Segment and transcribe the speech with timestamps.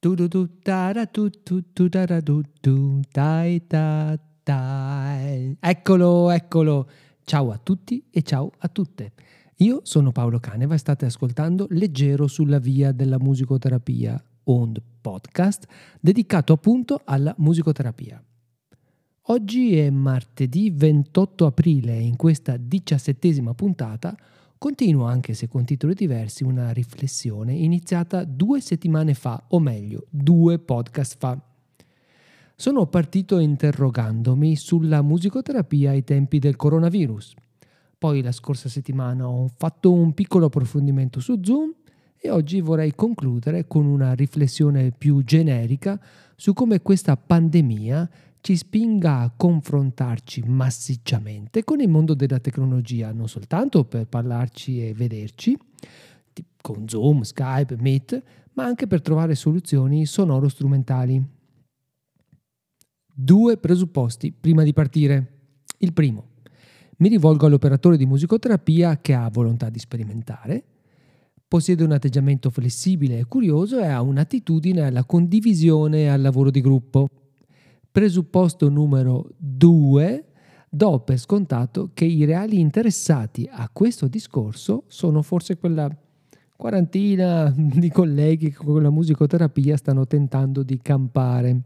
[0.00, 5.56] Tu tu tu ta da tu tu tu da tu tu dai da dai.
[5.58, 6.88] Eccolo, eccolo.
[7.24, 9.12] Ciao a tutti e ciao a tutte.
[9.56, 15.66] Io sono Paolo Caneva e state ascoltando Leggero sulla via della musicoterapia, un podcast
[16.00, 18.22] dedicato appunto alla musicoterapia.
[19.22, 24.16] Oggi è martedì 28 aprile e in questa diciassettesima puntata
[24.58, 30.58] Continuo, anche se con titoli diversi, una riflessione iniziata due settimane fa, o meglio, due
[30.58, 31.40] podcast fa.
[32.56, 37.34] Sono partito interrogandomi sulla musicoterapia ai tempi del coronavirus.
[37.96, 41.72] Poi la scorsa settimana ho fatto un piccolo approfondimento su Zoom
[42.20, 46.00] e oggi vorrei concludere con una riflessione più generica
[46.34, 53.28] su come questa pandemia ci spinga a confrontarci massicciamente con il mondo della tecnologia, non
[53.28, 55.58] soltanto per parlarci e vederci,
[56.60, 58.22] con Zoom, Skype, Meet,
[58.54, 61.22] ma anche per trovare soluzioni sonoro-strumentali.
[63.12, 65.32] Due presupposti prima di partire.
[65.78, 66.30] Il primo,
[66.98, 70.64] mi rivolgo all'operatore di musicoterapia che ha volontà di sperimentare,
[71.46, 76.60] possiede un atteggiamento flessibile e curioso e ha un'attitudine alla condivisione e al lavoro di
[76.60, 77.08] gruppo
[77.90, 80.24] presupposto numero due,
[80.68, 85.90] do per scontato che i reali interessati a questo discorso sono forse quella
[86.56, 91.62] quarantina di colleghi che con la musicoterapia stanno tentando di campare.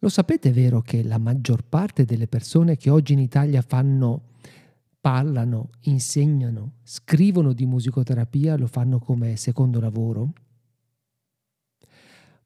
[0.00, 4.28] Lo sapete vero che la maggior parte delle persone che oggi in Italia fanno,
[5.00, 10.32] parlano, insegnano, scrivono di musicoterapia lo fanno come secondo lavoro?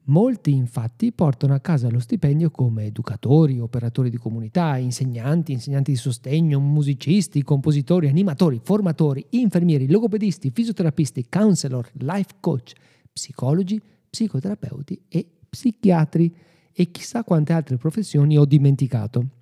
[0.07, 5.97] Molti infatti portano a casa lo stipendio come educatori, operatori di comunità, insegnanti, insegnanti di
[5.97, 12.73] sostegno, musicisti, compositori, animatori, formatori, infermieri, logopedisti, fisioterapisti, counselor, life coach,
[13.13, 13.81] psicologi,
[14.11, 16.35] psicoterapeuti e psichiatri
[16.73, 19.42] e chissà quante altre professioni ho dimenticato.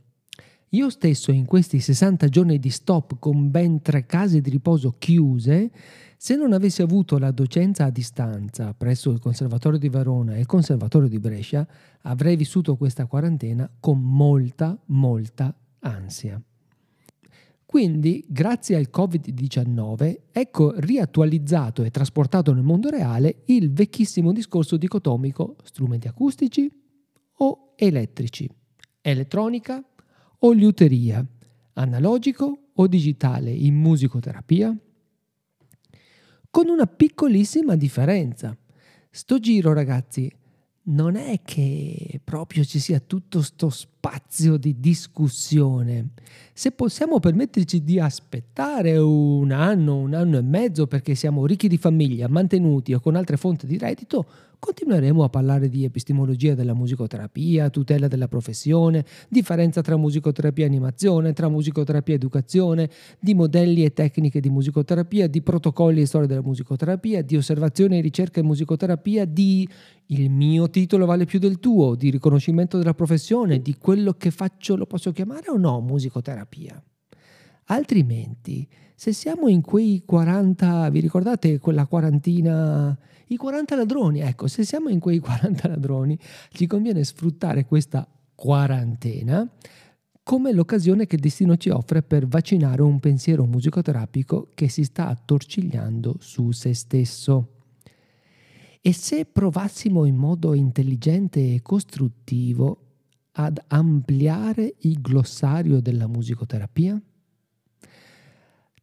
[0.73, 5.69] Io stesso in questi 60 giorni di stop con ben tre case di riposo chiuse
[6.17, 10.47] se non avessi avuto la docenza a distanza presso il Conservatorio di Verona e il
[10.47, 11.67] Conservatorio di Brescia,
[12.03, 16.41] avrei vissuto questa quarantena con molta, molta ansia.
[17.67, 25.57] Quindi, grazie al Covid-19, ecco riattualizzato e trasportato nel mondo reale il vecchissimo discorso dicotomico
[25.65, 26.71] strumenti acustici
[27.39, 28.49] o elettrici,
[29.01, 29.83] elettronica
[30.41, 31.25] o liuteria,
[31.75, 34.77] analogico o digitale in musicoterapia,
[36.51, 38.57] con una piccolissima differenza.
[39.11, 40.33] Sto giro, ragazzi,
[40.83, 46.11] non è che proprio ci sia tutto sto spazio di discussione.
[46.53, 51.77] Se possiamo permetterci di aspettare un anno, un anno e mezzo perché siamo ricchi di
[51.77, 54.27] famiglia, mantenuti o con altre fonti di reddito,
[54.61, 61.33] continueremo a parlare di epistemologia della musicoterapia, tutela della professione, differenza tra musicoterapia e animazione,
[61.33, 66.43] tra musicoterapia e educazione, di modelli e tecniche di musicoterapia, di protocolli e storia della
[66.43, 69.67] musicoterapia, di osservazione e ricerca in musicoterapia, di
[70.07, 74.77] il mio titolo vale più del tuo, di riconoscimento della professione, di quello che faccio
[74.77, 76.83] lo posso chiamare o no musicoterapia.
[77.71, 78.67] Altrimenti,
[78.97, 82.99] se siamo in quei 40, vi ricordate quella quarantina
[83.29, 86.19] i 40 ladroni, ecco, se siamo in quei 40 ladroni,
[86.51, 89.49] ci conviene sfruttare questa quarantena
[90.23, 95.07] come l'occasione che il destino ci offre per vaccinare un pensiero musicoterapico che si sta
[95.07, 97.55] attorcigliando su se stesso.
[98.81, 102.79] E se provassimo in modo intelligente e costruttivo
[103.33, 107.01] ad ampliare il glossario della musicoterapia?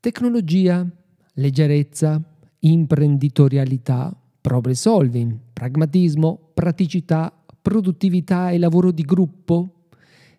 [0.08, 0.90] Tecnologia,
[1.34, 2.24] leggerezza,
[2.60, 7.30] imprenditorialità, problem solving, pragmatismo, praticità,
[7.62, 9.88] produttività e lavoro di gruppo.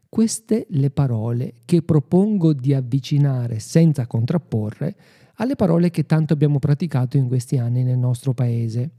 [0.09, 4.97] Queste le parole che propongo di avvicinare senza contrapporre
[5.34, 8.91] alle parole che tanto abbiamo praticato in questi anni nel nostro paese.